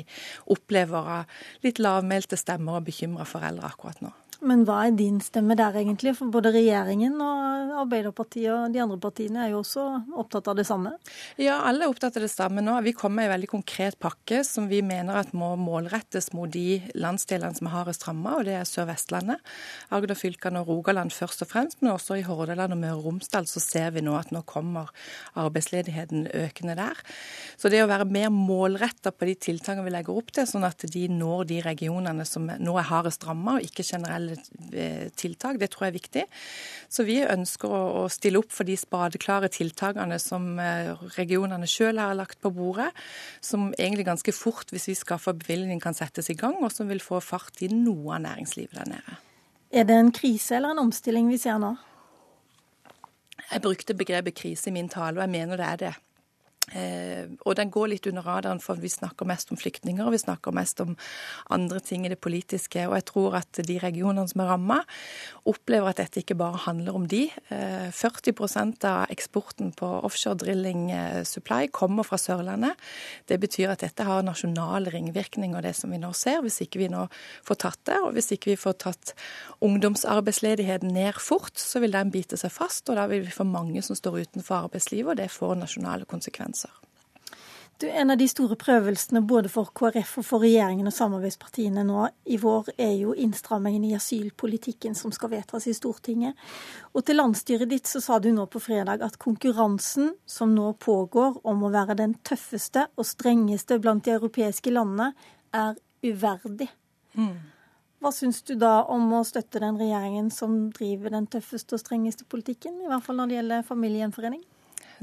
opplever 0.55 1.13
av 1.19 1.39
litt 1.67 1.83
lavmælte 1.83 2.39
stemmer 2.39 2.79
og 2.79 2.87
bekymra 2.87 3.24
foreldre 3.29 3.67
akkurat 3.67 4.01
nå. 4.05 4.11
Men 4.43 4.65
hva 4.67 4.81
er 4.87 4.95
din 4.97 5.21
stemme 5.23 5.55
der 5.57 5.77
egentlig? 5.79 6.15
For 6.17 6.31
både 6.33 6.51
regjeringen 6.55 7.15
og 7.23 7.75
Arbeiderpartiet 7.85 8.51
og 8.51 8.73
de 8.73 8.81
andre 8.83 8.97
partiene 9.01 9.45
er 9.45 9.53
jo 9.53 9.61
også 9.61 9.83
opptatt 10.19 10.49
av 10.51 10.57
det 10.59 10.65
samme? 10.67 10.95
Ja, 11.41 11.61
alle 11.67 11.85
er 11.85 11.91
opptatt 11.91 12.17
av 12.19 12.25
det 12.25 12.31
samme 12.31 12.63
nå. 12.63 12.75
Vi 12.85 12.95
kommer 12.97 13.21
med 13.21 13.29
en 13.29 13.33
veldig 13.35 13.49
konkret 13.51 13.97
pakke 14.01 14.41
som 14.47 14.67
vi 14.71 14.81
mener 14.85 15.21
at 15.21 15.33
må 15.37 15.53
målrettes 15.59 16.31
mot 16.35 16.51
de 16.51 16.81
landsdelene 16.97 17.55
som 17.55 17.69
er 17.69 17.75
hardest 17.75 18.03
ramma, 18.07 18.35
og 18.39 18.47
det 18.47 18.57
er 18.59 18.67
Sør-Vestlandet. 18.67 19.43
Agder-fylkene 19.95 20.63
og 20.63 20.71
Rogaland 20.73 21.13
først 21.15 21.45
og 21.45 21.51
fremst, 21.51 21.81
men 21.81 21.93
også 21.93 22.19
i 22.19 22.25
Hordaland 22.27 22.75
og 22.75 22.81
Møre 22.81 22.97
og 22.99 23.09
Romsdal 23.09 23.47
så 23.49 23.63
ser 23.63 23.95
vi 23.95 24.03
nå 24.05 24.17
at 24.19 24.33
nå 24.35 24.43
kommer 24.49 24.91
arbeidsledigheten 25.39 26.27
økende 26.45 26.77
der. 26.79 26.99
Så 27.59 27.71
det 27.71 27.83
å 27.83 27.89
være 27.91 28.09
mer 28.09 28.31
målretta 28.33 29.13
på 29.15 29.29
de 29.29 29.37
tiltakene 29.47 29.85
vi 29.85 29.95
legger 29.95 30.17
opp 30.17 30.33
til, 30.35 30.47
sånn 30.49 30.67
at 30.67 30.87
de 30.91 31.07
når 31.11 31.47
de 31.51 31.61
regionene 31.65 32.25
som 32.27 32.47
nå 32.47 32.77
er 32.79 32.89
hardest 32.89 33.23
ramma, 33.27 33.57
og 33.57 33.67
ikke 33.67 33.85
generelle 33.85 34.24
Eh, 34.33 35.09
tiltak. 35.15 35.59
Det 35.59 35.69
tror 35.71 35.85
jeg 35.85 35.93
er 35.93 35.97
viktig. 35.99 36.23
Så 36.91 37.05
vi 37.07 37.17
ønsker 37.23 37.71
å 37.71 38.05
stille 38.11 38.41
opp 38.41 38.51
for 38.53 38.67
de 38.67 38.75
spadeklare 38.79 39.49
tiltakene 39.53 40.17
som 40.21 40.59
eh, 40.59 40.91
regionene 41.15 41.69
sjøl 41.69 42.01
har 42.01 42.17
lagt 42.17 42.41
på 42.43 42.51
bordet, 42.55 42.89
som 43.43 43.71
egentlig 43.77 44.07
ganske 44.09 44.35
fort, 44.35 44.71
hvis 44.73 44.89
vi 44.91 44.97
skaffer 44.99 45.37
bevilgning, 45.37 45.81
kan 45.83 45.97
settes 45.97 46.31
i 46.33 46.37
gang, 46.39 46.57
og 46.63 46.73
som 46.73 46.91
vil 46.91 47.03
få 47.03 47.21
fart 47.23 47.61
i 47.65 47.71
noe 47.71 48.17
av 48.17 48.25
næringslivet 48.25 48.79
der 48.81 48.91
nede. 48.95 49.19
Er 49.75 49.87
det 49.87 49.99
en 49.99 50.13
krise 50.15 50.57
eller 50.57 50.75
en 50.75 50.85
omstilling 50.87 51.29
vi 51.31 51.39
ser 51.41 51.59
nå? 51.61 51.75
Jeg 53.51 53.61
brukte 53.61 53.95
begrepet 53.97 54.37
krise 54.37 54.71
i 54.71 54.75
min 54.75 54.89
tale, 54.89 55.19
og 55.19 55.25
jeg 55.25 55.33
mener 55.35 55.59
det 55.59 55.71
er 55.71 55.81
det. 55.83 55.95
Eh, 56.75 57.31
og 57.47 57.55
den 57.55 57.71
går 57.71 57.91
litt 57.93 58.07
under 58.09 58.25
radaren, 58.25 58.59
for 58.63 58.79
vi 58.81 58.91
snakker 58.91 59.27
mest 59.29 59.51
om 59.53 59.59
flyktninger 59.59 60.03
og 60.03 60.11
vi 60.15 60.19
snakker 60.19 60.55
mest 60.55 60.81
om 60.83 60.95
andre 61.53 61.79
ting 61.79 62.05
i 62.05 62.11
det 62.11 62.19
politiske. 62.19 62.83
Og 62.89 62.97
jeg 62.97 63.07
tror 63.11 63.37
at 63.39 63.61
de 63.67 63.77
regionene 63.79 64.27
som 64.27 64.43
er 64.43 64.51
ramma, 64.51 64.81
opplever 65.47 65.91
at 65.91 66.01
dette 66.01 66.21
ikke 66.21 66.37
bare 66.39 66.63
handler 66.65 66.97
om 66.97 67.07
de. 67.09 67.29
Eh, 67.53 67.87
40% 67.95 68.87
av 68.89 69.13
eksporten 69.13 69.71
på 69.77 69.89
offshore 70.07 70.41
drilling 70.43 70.89
eh, 70.91 71.21
supply 71.27 71.69
kommer 71.71 72.07
fra 72.07 72.19
Sørlandet. 72.19 72.75
Det 73.29 73.39
betyr 73.41 73.71
at 73.73 73.85
dette 73.85 74.07
har 74.07 74.25
nasjonale 74.25 74.91
ringvirkninger, 74.93 75.63
det 75.63 75.75
som 75.77 75.93
vi 75.93 76.01
nå 76.01 76.11
ser, 76.17 76.41
hvis 76.43 76.61
ikke 76.65 76.83
vi 76.83 76.91
nå 76.91 77.05
får 77.45 77.61
tatt 77.63 77.81
det. 77.87 77.99
Og 78.03 78.15
hvis 78.17 78.33
ikke 78.35 78.51
vi 78.53 78.59
får 78.59 78.79
tatt 78.83 79.15
ungdomsarbeidsledigheten 79.65 80.91
ned 80.95 81.21
fort, 81.21 81.55
så 81.59 81.79
vil 81.83 81.95
den 81.95 82.11
bite 82.11 82.39
seg 82.39 82.51
fast. 82.53 82.89
Og 82.89 82.99
da 82.99 83.07
vil 83.11 83.23
vi 83.25 83.33
få 83.33 83.47
mange 83.47 83.83
som 83.85 83.97
står 83.97 84.25
utenfor 84.25 84.65
arbeidslivet, 84.65 85.13
og 85.13 85.21
det 85.21 85.31
får 85.33 85.55
nasjonale 85.61 86.09
konsekvenser. 86.09 86.64
Du, 87.77 87.89
en 87.89 88.11
av 88.11 88.17
de 88.17 88.25
store 88.31 88.55
prøvelsene 88.55 89.19
både 89.27 89.49
for 89.51 89.67
KrF 89.75 90.13
og 90.21 90.23
for 90.23 90.43
regjeringen 90.45 90.87
og 90.87 90.93
samarbeidspartiene 90.95 91.83
nå 91.83 92.05
i 92.31 92.37
vår, 92.39 92.69
er 92.79 92.93
jo 92.95 93.11
innstrammingen 93.19 93.83
i 93.83 93.95
asylpolitikken 93.97 94.95
som 94.95 95.11
skal 95.11 95.33
vedtas 95.33 95.67
i 95.67 95.73
Stortinget. 95.75 96.39
Og 96.95 97.03
til 97.03 97.19
landsstyret 97.19 97.67
ditt 97.73 97.91
så 97.91 97.99
sa 97.99 98.21
du 98.23 98.29
nå 98.31 98.45
på 98.47 98.61
fredag 98.63 99.03
at 99.03 99.19
konkurransen 99.19 100.13
som 100.23 100.55
nå 100.55 100.71
pågår 100.79 101.41
om 101.43 101.67
å 101.67 101.73
være 101.73 101.99
den 101.99 102.15
tøffeste 102.23 102.87
og 102.95 103.09
strengeste 103.11 103.81
blant 103.83 104.07
de 104.07 104.15
europeiske 104.15 104.71
landene, 104.71 105.11
er 105.51 105.75
uverdig. 106.03 106.71
Mm. 107.19 107.35
Hva 107.99 108.11
syns 108.15 108.39
du 108.47 108.55
da 108.59 108.85
om 108.91 109.11
å 109.19 109.23
støtte 109.27 109.59
den 109.59 109.75
regjeringen 109.79 110.31
som 110.31 110.69
driver 110.71 111.11
den 111.11 111.27
tøffeste 111.27 111.75
og 111.75 111.83
strengeste 111.83 112.23
politikken, 112.23 112.79
i 112.79 112.87
hvert 112.87 113.03
fall 113.03 113.19
når 113.19 113.31
det 113.31 113.41
gjelder 113.41 113.67
familiegjenforening? 113.67 114.43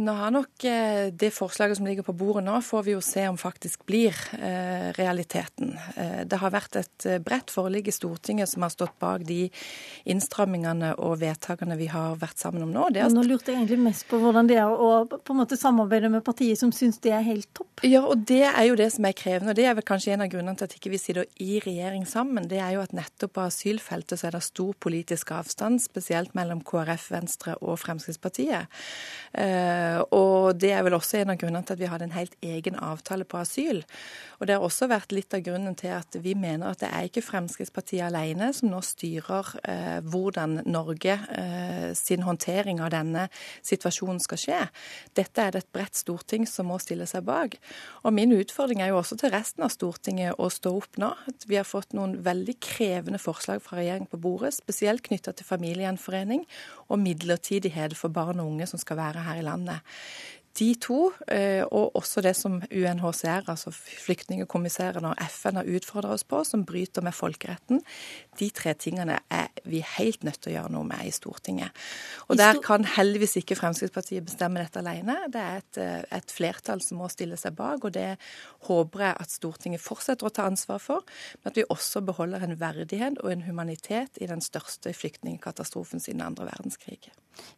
Nå 0.01 0.13
har 0.17 0.31
nok 0.33 0.65
eh, 0.65 1.11
det 1.13 1.29
forslaget 1.37 1.77
som 1.77 1.87
ligger 1.87 2.07
på 2.07 2.15
bordet 2.17 2.45
nå, 2.47 2.55
får 2.65 2.85
vi 2.87 2.95
jo 2.95 3.01
se 3.05 3.27
om 3.29 3.37
faktisk 3.37 3.85
blir 3.89 4.17
eh, 4.39 4.89
realiteten. 4.97 5.75
Eh, 5.97 6.23
det 6.25 6.39
har 6.41 6.55
vært 6.55 6.79
et 6.81 7.07
bredt 7.25 7.53
forlik 7.53 7.91
i 7.91 7.95
Stortinget 7.95 8.49
som 8.49 8.65
har 8.65 8.73
stått 8.73 8.95
bak 9.03 9.27
de 9.29 9.51
innstrammingene 10.09 10.95
og 10.97 11.19
vedtakene 11.21 11.77
vi 11.77 11.91
har 11.93 12.17
vært 12.21 12.41
sammen 12.41 12.65
om 12.65 12.73
nå. 12.73 12.89
Det 12.95 13.05
nå 13.13 13.25
lurte 13.27 13.53
jeg 13.53 13.61
egentlig 13.61 13.83
mest 13.85 14.07
på 14.09 14.21
hvordan 14.23 14.49
det 14.49 14.57
er 14.63 14.73
å 14.73 15.05
på 15.13 15.35
en 15.35 15.43
måte 15.43 15.59
samarbeide 15.61 16.09
med 16.13 16.25
partier 16.25 16.57
som 16.57 16.73
syns 16.73 17.01
det 17.05 17.13
er 17.13 17.27
helt 17.27 17.51
topp. 17.53 17.85
Ja, 17.85 18.05
og 18.07 18.25
det 18.31 18.47
er 18.49 18.65
jo 18.71 18.79
det 18.79 18.89
som 18.97 19.05
er 19.05 19.17
krevende. 19.19 19.53
Og 19.53 19.61
det 19.61 19.69
er 19.69 19.77
vel 19.77 19.87
kanskje 19.87 20.17
en 20.17 20.25
av 20.25 20.33
grunnene 20.33 20.57
til 20.57 20.71
at 20.71 20.79
ikke 20.79 20.95
vi 20.95 21.03
sitter 21.03 21.29
i 21.43 21.61
regjering 21.65 22.09
sammen. 22.09 22.49
Det 22.49 22.63
er 22.63 22.79
jo 22.79 22.85
at 22.87 22.97
nettopp 22.97 23.37
på 23.37 23.45
asylfeltet 23.45 24.21
så 24.21 24.31
er 24.31 24.39
det 24.39 24.45
stor 24.47 24.73
politisk 24.81 25.35
avstand, 25.37 25.83
spesielt 25.85 26.33
mellom 26.39 26.65
KrF, 26.65 27.11
Venstre 27.13 27.59
og 27.61 27.77
Fremskrittspartiet. 27.83 28.73
Eh, 29.33 29.82
og 30.11 30.59
det 30.61 30.73
er 30.77 30.85
vel 30.87 30.97
også 30.97 31.21
en 31.21 31.33
av 31.35 31.41
grunnene 31.41 31.67
til 31.67 31.77
at 31.77 31.83
vi 31.83 31.91
hadde 31.91 32.09
en 32.09 32.17
helt 32.17 32.37
egen 32.45 32.79
avtale 32.79 33.27
på 33.29 33.41
asyl. 33.41 33.83
Og 34.43 34.49
det 34.49 34.57
har 34.57 34.65
også 34.67 34.89
vært 34.91 35.13
litt 35.15 35.35
av 35.37 35.45
grunnen 35.47 35.77
til 35.79 35.93
at 35.95 36.17
vi 36.19 36.35
mener 36.35 36.73
at 36.73 36.81
det 36.83 36.89
er 36.91 37.07
ikke 37.07 37.23
Fremskrittspartiet 37.23 38.03
alene 38.09 38.49
som 38.57 38.73
nå 38.73 38.81
styrer 38.83 39.53
eh, 39.71 39.99
hvordan 40.03 40.65
Norge 40.67 41.15
eh, 41.15 41.93
sin 41.95 42.25
håndtering 42.27 42.81
av 42.83 42.91
denne 42.95 43.29
situasjonen 43.63 44.19
skal 44.23 44.41
skje. 44.43 44.59
Dette 45.15 45.45
er 45.45 45.55
det 45.55 45.63
et 45.63 45.73
bredt 45.75 45.99
storting 46.01 46.49
som 46.51 46.73
må 46.73 46.81
stille 46.83 47.07
seg 47.07 47.23
bak. 47.29 47.55
Og 48.03 48.17
min 48.17 48.35
utfordring 48.35 48.83
er 48.83 48.91
jo 48.91 48.99
også 48.99 49.21
til 49.21 49.31
resten 49.31 49.63
av 49.63 49.71
Stortinget 49.71 50.41
å 50.43 50.51
stå 50.51 50.75
opp 50.81 50.99
nå. 50.99 51.13
Vi 51.47 51.61
har 51.61 51.69
fått 51.69 51.95
noen 51.95 52.19
veldig 52.27 52.59
krevende 52.63 53.23
forslag 53.23 53.63
fra 53.63 53.79
regjeringen 53.79 54.11
på 54.11 54.21
bordet, 54.27 54.57
spesielt 54.59 55.07
knytta 55.07 55.37
til 55.39 55.47
familiegjenforening 55.47 56.45
og 56.89 57.01
midlertidighet 57.03 57.95
for 57.99 58.11
barn 58.11 58.43
og 58.43 58.51
unge 58.57 58.69
som 58.71 58.83
skal 58.83 58.99
være 58.99 59.25
her 59.29 59.39
i 59.39 59.47
landet. 59.47 59.72
De 60.53 60.75
to, 60.77 61.13
eh, 61.33 61.63
og 61.65 61.95
også 61.97 62.21
det 62.21 62.35
som 62.37 62.59
UNHCR, 62.61 63.47
altså 63.49 63.71
flyktningkommissæren 63.73 65.07
og 65.09 65.21
FN 65.33 65.57
har 65.57 65.69
utfordra 65.77 66.13
oss 66.13 66.27
på, 66.29 66.43
som 66.45 66.67
bryter 66.69 67.05
med 67.05 67.17
folkeretten, 67.17 67.81
de 68.39 68.49
tre 68.53 68.75
tingene 68.77 69.17
er 69.33 69.49
vi 69.65 69.81
helt 69.97 70.27
nødt 70.27 70.43
til 70.43 70.53
å 70.53 70.55
gjøre 70.59 70.73
noe 70.75 70.85
med 70.91 71.09
i 71.09 71.15
Stortinget. 71.15 71.73
Og 72.29 72.37
der 72.37 72.61
kan 72.65 72.85
heldigvis 72.85 73.39
ikke 73.41 73.57
Fremskrittspartiet 73.57 74.27
bestemme 74.29 74.61
dette 74.61 74.83
alene. 74.83 75.17
Det 75.33 75.41
er 75.41 75.57
et, 75.63 75.81
eh, 75.81 76.05
et 76.19 76.37
flertall 76.37 76.85
som 76.85 77.01
må 77.01 77.09
stille 77.09 77.41
seg 77.41 77.57
bak, 77.57 77.87
og 77.89 77.97
det 77.97 78.19
håper 78.69 79.07
jeg 79.07 79.17
at 79.25 79.31
Stortinget 79.33 79.81
fortsetter 79.81 80.29
å 80.29 80.35
ta 80.37 80.45
ansvar 80.51 80.85
for, 80.85 81.01
men 81.41 81.53
at 81.53 81.57
vi 81.57 81.65
også 81.65 82.05
beholder 82.05 82.45
en 82.45 82.61
verdighet 82.61 83.25
og 83.25 83.33
en 83.33 83.49
humanitet 83.49 84.21
i 84.21 84.29
den 84.29 84.45
største 84.45 84.93
flyktningkatastrofen 84.93 86.01
siden 86.01 86.21
andre 86.21 86.53
verdenskrig. 86.53 87.09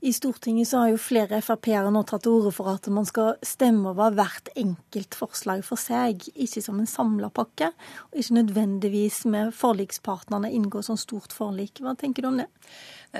I 0.05 0.13
Stortinget 0.13 0.69
så 0.69 0.83
har 0.83 0.93
jo 0.93 1.01
flere 1.01 1.41
Frp-ere 1.43 1.91
nå 1.93 2.03
tatt 2.07 2.25
til 2.27 2.37
orde 2.39 2.53
for 2.55 2.71
at 2.75 2.87
man 2.93 3.07
skal 3.09 3.39
stemme 3.45 3.91
over 3.93 4.15
hvert 4.15 4.51
enkelt 4.61 5.17
forslag 5.19 5.65
for 5.67 5.81
seg, 5.81 6.27
ikke 6.35 6.63
som 6.65 6.81
en 6.81 6.89
samla 6.89 7.31
pakke, 7.35 7.71
og 8.11 8.21
ikke 8.21 8.39
nødvendigvis 8.39 9.23
med 9.31 9.55
forlikspartnerne 9.57 10.53
inngå 10.55 10.83
sånn 10.85 11.01
stort 11.01 11.35
forlik. 11.35 11.83
Hva 11.83 11.97
tenker 11.99 12.25
du 12.25 12.31
om 12.31 12.43
det? 12.43 12.51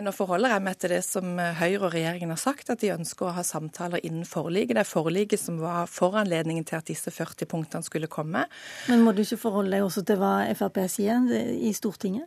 Nå 0.03 0.11
forholder 0.11 0.57
jeg 0.57 0.65
meg 0.67 0.79
til 0.83 0.91
det 0.91 1.01
som 1.07 1.37
Høyre 1.39 1.87
og 1.87 1.93
regjeringen 1.95 2.33
har 2.35 2.41
sagt, 2.41 2.71
at 2.73 2.83
de 2.83 2.91
ønsker 2.95 3.29
å 3.29 3.35
ha 3.37 3.45
samtaler 3.47 4.03
innen 4.03 4.27
forliket. 4.27 4.75
Det 4.75 4.83
er 4.83 4.91
forliket 4.91 5.41
som 5.41 5.61
var 5.63 5.87
foranledningen 5.91 6.67
til 6.67 6.81
at 6.81 6.91
disse 6.91 7.13
40 7.15 7.51
punktene 7.51 7.87
skulle 7.87 8.11
komme. 8.11 8.45
Men 8.91 9.05
må 9.07 9.15
du 9.15 9.23
ikke 9.23 9.39
forholde 9.47 9.77
deg 9.77 9.87
også 9.87 10.03
til 10.07 10.19
hva 10.19 10.37
Frp 10.59 10.83
sier 10.91 11.31
i 11.31 11.71
Stortinget? 11.77 12.27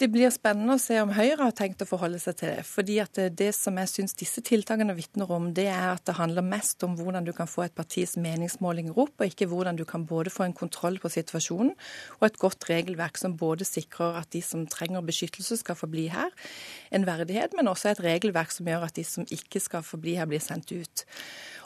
Det 0.00 0.08
blir 0.08 0.30
spennende 0.32 0.78
å 0.78 0.80
se 0.80 0.96
om 1.02 1.10
Høyre 1.12 1.44
har 1.44 1.54
tenkt 1.56 1.82
å 1.84 1.86
forholde 1.86 2.18
seg 2.22 2.36
til 2.40 2.48
det. 2.54 2.64
fordi 2.64 2.98
at 3.02 3.18
Det 3.36 3.50
som 3.54 3.76
jeg 3.76 3.88
syns 3.88 4.14
disse 4.14 4.40
tiltakene 4.40 4.94
vitner 4.96 5.30
om, 5.30 5.52
det 5.52 5.66
er 5.68 5.92
at 5.92 6.04
det 6.06 6.16
handler 6.16 6.42
mest 6.42 6.82
om 6.82 6.96
hvordan 6.96 7.24
du 7.24 7.32
kan 7.32 7.46
få 7.46 7.64
et 7.66 7.74
partis 7.74 8.16
meningsmålinger 8.16 8.96
opp, 8.96 9.12
og 9.20 9.26
ikke 9.26 9.46
hvordan 9.46 9.76
du 9.76 9.84
kan 9.84 10.06
både 10.06 10.30
få 10.30 10.44
en 10.44 10.56
kontroll 10.56 10.98
på 10.98 11.12
situasjonen 11.12 11.74
og 12.20 12.26
et 12.26 12.38
godt 12.38 12.64
regelverk 12.70 13.18
som 13.18 13.36
både 13.36 13.64
sikrer 13.64 14.16
at 14.22 14.30
de 14.32 14.40
som 14.42 14.66
trenger 14.66 15.04
beskyttelse, 15.04 15.60
skal 15.60 15.76
få 15.76 15.86
bli 15.86 16.08
her, 16.08 16.32
en 16.90 17.06
verdighet, 17.06 17.52
men 17.56 17.68
også 17.68 17.92
et 17.92 18.00
regelverk 18.02 18.50
som 18.50 18.66
gjør 18.66 18.88
at 18.88 18.96
de 18.96 19.04
som 19.04 19.26
ikke 19.28 19.60
skal 19.60 19.82
få 19.82 20.00
bli 20.00 20.16
her, 20.16 20.26
blir 20.26 20.40
sendt 20.40 20.72
ut. 20.72 21.04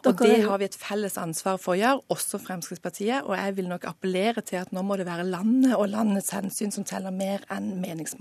Og 0.07 0.19
Det 0.19 0.45
har 0.45 0.59
vi 0.59 0.67
et 0.69 0.77
felles 0.79 1.17
ansvar 1.19 1.59
for 1.59 1.75
å 1.75 1.79
gjøre, 1.79 2.03
også 2.15 2.39
Fremskrittspartiet. 2.43 3.27
Og 3.27 3.35
jeg 3.35 3.57
vil 3.57 3.69
nok 3.71 3.89
appellere 3.91 4.45
til 4.47 4.61
at 4.61 4.73
nå 4.75 4.85
må 4.87 4.99
det 5.01 5.07
være 5.09 5.27
landet 5.27 5.75
og 5.75 5.89
landets 5.91 6.31
hensyn 6.37 6.75
som 6.75 6.87
teller 6.87 7.15
mer 7.15 7.43
enn 7.51 7.73
meningsmålinger. 7.83 8.16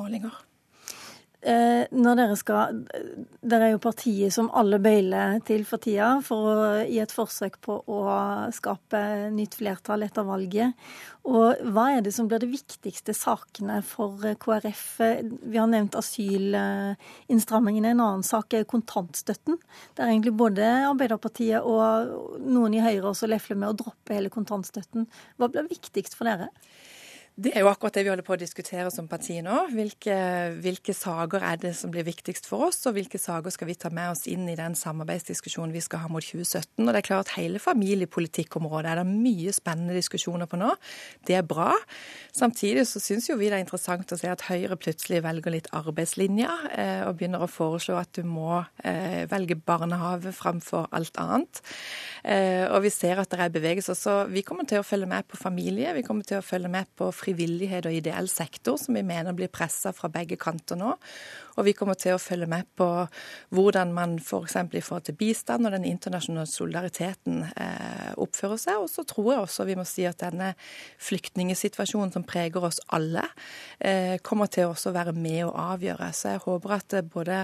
Eh, 1.46 1.84
når 1.94 2.16
dere 2.18 2.36
skal 2.40 2.78
Dere 3.46 3.68
er 3.68 3.74
jo 3.76 3.82
partiet 3.84 4.34
som 4.34 4.48
alle 4.58 4.80
bøyler 4.82 5.36
til 5.46 5.62
for 5.70 5.78
tida, 5.84 6.16
for 6.26 6.48
å, 6.50 6.54
i 6.90 6.98
et 7.04 7.12
forsøk 7.14 7.60
på 7.62 7.76
å 7.86 8.00
skape 8.56 9.02
nytt 9.36 9.60
flertall 9.60 10.08
etter 10.08 10.26
valget. 10.26 10.74
Og 11.30 11.62
hva 11.76 11.86
er 11.94 12.02
det 12.06 12.16
som 12.16 12.26
blir 12.30 12.42
de 12.42 12.50
viktigste 12.50 13.14
sakene 13.14 13.78
for 13.86 14.26
KrF? 14.42 14.88
Vi 15.46 15.62
har 15.62 15.70
nevnt 15.70 16.00
asylinnstrammingene. 16.00 17.94
En 17.94 18.04
annen 18.08 18.26
sak 18.26 18.58
er 18.58 18.66
kontantstøtten. 18.70 19.60
Der 20.00 20.10
egentlig 20.10 20.34
både 20.40 20.66
Arbeiderpartiet 20.90 21.62
og 21.62 22.42
noen 22.42 22.74
i 22.74 22.82
Høyre 22.82 23.12
også 23.12 23.30
lefler 23.30 23.62
med 23.62 23.70
å 23.70 23.78
droppe 23.86 24.18
hele 24.18 24.34
kontantstøtten. 24.34 25.06
Hva 25.38 25.54
blir 25.54 25.70
viktigst 25.70 26.18
for 26.18 26.26
dere? 26.32 26.50
Det 27.36 27.52
er 27.52 27.66
jo 27.66 27.68
akkurat 27.68 27.92
det 27.98 28.06
vi 28.06 28.12
holder 28.14 28.24
på 28.24 28.32
å 28.32 28.40
diskutere 28.40 28.92
som 28.96 29.10
parti 29.12 29.42
nå. 29.44 29.56
Hvilke, 29.76 30.14
hvilke, 30.64 30.94
saker 30.96 31.44
er 31.44 31.58
det 31.60 31.74
som 31.76 31.92
blir 31.92 32.06
viktigst 32.08 32.46
for 32.48 32.70
oss, 32.70 32.78
og 32.88 32.94
hvilke 32.96 33.20
saker 33.20 33.52
skal 33.52 33.68
vi 33.68 33.74
ta 33.76 33.90
med 33.92 34.14
oss 34.14 34.22
inn 34.32 34.46
i 34.48 34.56
den 34.56 34.78
samarbeidsdiskusjonen 34.80 35.74
vi 35.76 35.82
skal 35.84 36.06
ha 36.06 36.08
mot 36.08 36.24
2017. 36.24 36.80
Og 36.80 36.94
det 36.94 37.02
er 37.02 37.08
klart 37.10 37.34
Hele 37.36 37.60
familiepolitikkområdet 37.60 38.94
er 38.94 39.02
det 39.02 39.08
mye 39.10 39.52
spennende 39.52 39.98
diskusjoner 39.98 40.48
på 40.48 40.62
nå. 40.62 40.70
Det 41.28 41.36
er 41.36 41.44
bra. 41.44 41.74
Samtidig 42.32 42.86
så 42.88 43.02
syns 43.04 43.28
jo 43.28 43.36
vi 43.36 43.50
det 43.52 43.60
er 43.60 43.66
interessant 43.66 44.16
å 44.16 44.20
se 44.22 44.32
at 44.32 44.46
Høyre 44.48 44.80
plutselig 44.80 45.20
velger 45.28 45.58
litt 45.58 45.68
arbeidslinja, 45.76 46.56
eh, 46.72 47.04
og 47.04 47.20
begynner 47.20 47.44
å 47.44 47.52
foreslå 47.52 48.00
at 48.00 48.16
du 48.16 48.24
må 48.24 48.62
eh, 48.88 49.28
velge 49.28 49.60
barnehage 49.60 50.32
framfor 50.40 50.88
alt 50.96 51.20
annet. 51.20 51.60
Eh, 52.24 52.64
og 52.70 52.80
vi 52.88 52.96
ser 52.96 53.20
at 53.20 53.36
det 53.36 53.44
er 53.44 53.54
bevegelser. 53.60 54.00
Så 54.00 54.18
vi 54.32 54.48
kommer 54.48 54.64
til 54.72 54.80
å 54.80 54.88
følge 54.88 55.12
med 55.12 55.28
på 55.28 55.44
familie, 55.44 55.92
vi 56.00 56.08
kommer 56.08 56.24
til 56.24 56.40
å 56.40 56.48
følge 56.54 56.72
med 56.72 56.88
på 56.96 57.12
frivillighet 57.26 57.90
og 57.90 57.98
ideell 57.98 58.30
sektor, 58.32 58.80
som 58.82 58.98
vi 58.98 59.04
mener 59.06 59.36
blir 59.36 59.52
pressa 59.52 59.94
fra 59.96 60.12
begge 60.14 60.38
kanter 60.42 60.80
nå. 60.80 60.96
Og 61.56 61.68
vi 61.68 61.74
kommer 61.78 61.98
til 62.00 62.16
å 62.16 62.22
følge 62.22 62.48
med 62.52 62.68
på 62.78 62.88
hvordan 63.56 63.94
man 63.96 64.18
f.eks. 64.20 64.58
i 64.76 64.84
forhold 64.84 65.08
til 65.08 65.18
bistand 65.20 65.68
og 65.68 65.76
den 65.76 65.88
internasjonale 65.88 66.50
solidariteten 66.50 67.44
eh, 67.48 68.12
oppfører 68.22 68.60
seg. 68.62 68.82
Og 68.84 68.90
så 68.92 69.06
tror 69.08 69.32
jeg 69.32 69.44
også 69.46 69.68
vi 69.70 69.78
må 69.80 69.86
si 69.88 70.06
at 70.08 70.20
denne 70.24 70.54
flyktningsituasjonen 71.02 72.14
som 72.16 72.26
preger 72.28 72.66
oss 72.68 72.82
alle, 72.96 73.24
eh, 73.80 74.18
kommer 74.26 74.52
til 74.52 74.68
å 74.68 74.74
også 74.76 74.94
være 74.96 75.16
med 75.16 75.46
å 75.48 75.54
avgjøre. 75.76 76.12
Så 76.16 76.36
jeg 76.36 76.44
håper 76.46 76.76
at 76.76 76.98
både 77.14 77.42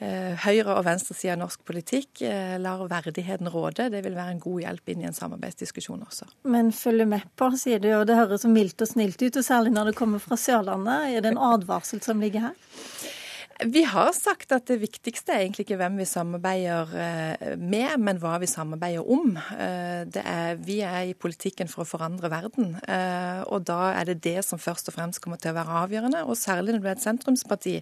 eh, 0.00 0.32
høyre- 0.46 0.78
og 0.78 0.84
venstresida 0.86 1.36
av 1.36 1.42
norsk 1.44 1.64
politikk 1.68 2.24
eh, 2.24 2.56
lar 2.62 2.86
verdigheten 2.90 3.50
råde. 3.52 3.90
Det 3.92 4.02
vil 4.06 4.16
være 4.16 4.36
en 4.36 4.42
god 4.42 4.64
hjelp 4.64 4.94
inn 4.94 5.04
i 5.04 5.10
en 5.10 5.16
samarbeidsdiskusjon 5.16 6.06
også. 6.06 6.30
Men 6.48 6.72
følge 6.74 7.08
med 7.08 7.28
på, 7.38 7.50
sier 7.60 7.82
du, 7.82 7.90
og 7.98 8.06
det 8.08 8.18
høres 8.18 8.44
så 8.44 8.52
mildt 8.52 8.84
og 8.84 8.90
snilt 8.90 9.20
ut, 9.20 9.36
og 9.36 9.44
særlig 9.44 9.74
når 9.74 9.92
det 9.92 9.98
kommer 10.00 10.22
fra 10.22 10.38
Sørlandet. 10.40 11.12
Er 11.12 11.24
det 11.24 11.34
en 11.34 11.44
advarsel 11.52 12.02
som 12.04 12.22
ligger 12.22 12.48
her? 12.48 13.20
Vi 13.62 13.84
har 13.86 14.10
sagt 14.16 14.50
at 14.52 14.66
det 14.66 14.80
viktigste 14.82 15.30
er 15.30 15.44
egentlig 15.44 15.62
ikke 15.68 15.76
hvem 15.78 16.00
vi 16.00 16.06
samarbeider 16.08 16.90
eh, 16.98 17.52
med, 17.60 18.00
men 18.02 18.18
hva 18.18 18.34
vi 18.42 18.48
samarbeider 18.50 19.06
om. 19.06 19.36
Eh, 19.54 20.02
er, 20.18 20.58
vi 20.58 20.80
er 20.82 21.12
i 21.12 21.14
politikken 21.14 21.70
for 21.70 21.84
å 21.84 21.88
forandre 21.88 22.32
verden, 22.32 22.74
eh, 22.90 23.44
og 23.46 23.68
da 23.70 23.92
er 23.92 24.10
det 24.10 24.18
det 24.26 24.40
som 24.46 24.58
først 24.58 24.90
og 24.90 24.98
fremst 24.98 25.22
kommer 25.22 25.38
til 25.38 25.54
å 25.54 25.58
være 25.60 25.78
avgjørende. 25.84 26.24
Og 26.26 26.38
særlig 26.40 26.74
når 26.74 26.82
du 26.82 26.90
er 26.90 26.96
et 26.96 27.06
sentrumsparti 27.06 27.78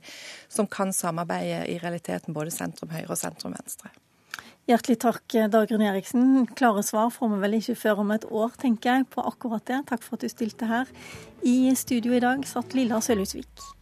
som 0.52 0.68
kan 0.68 0.92
samarbeide 0.92 1.64
i 1.72 1.80
realiteten 1.80 2.36
både 2.36 2.52
sentrum 2.52 2.92
høyre 2.92 3.14
og 3.14 3.22
sentrum 3.22 3.56
venstre. 3.56 3.94
Hjertelig 4.68 5.00
takk, 5.02 5.24
Dagrun 5.50 5.82
Eriksen. 5.82 6.46
Klare 6.54 6.84
svar 6.86 7.08
får 7.10 7.32
vi 7.32 7.42
vel 7.42 7.58
ikke 7.58 7.80
før 7.80 8.04
om 8.04 8.12
et 8.14 8.28
år, 8.28 8.52
tenker 8.60 8.92
jeg, 8.92 9.10
på 9.10 9.24
akkurat 9.24 9.64
det. 9.72 9.84
Takk 9.88 10.04
for 10.04 10.20
at 10.20 10.26
du 10.26 10.30
stilte 10.30 10.68
her. 10.70 10.90
I 11.42 11.72
studio 11.74 12.14
i 12.14 12.22
dag 12.22 12.44
satt 12.46 12.76
Lilla 12.76 13.00
Sølhusvik. 13.02 13.72